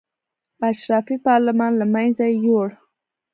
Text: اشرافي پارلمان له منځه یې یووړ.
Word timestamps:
اشرافي 0.69 1.15
پارلمان 1.27 1.71
له 1.81 1.85
منځه 1.93 2.23
یې 2.29 2.35
یووړ. 2.43 2.67